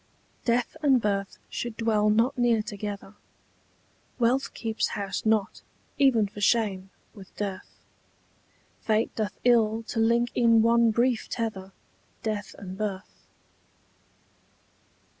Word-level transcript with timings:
DEATH 0.45 0.75
and 0.81 0.99
birth 0.99 1.37
should 1.47 1.77
dwell 1.77 2.09
not 2.09 2.35
near 2.35 2.63
together: 2.63 3.13
Wealth 4.17 4.51
keeps 4.55 4.87
house 4.97 5.27
not, 5.27 5.61
even 5.99 6.25
for 6.27 6.41
shame, 6.41 6.89
with 7.13 7.35
dearth: 7.35 7.83
Fate 8.79 9.15
doth 9.15 9.37
ill 9.43 9.83
to 9.83 9.99
link 9.99 10.31
in 10.33 10.63
one 10.63 10.89
brief 10.89 11.29
tether 11.29 11.71
Death 12.23 12.55
and 12.57 12.75
birth. 12.79 13.11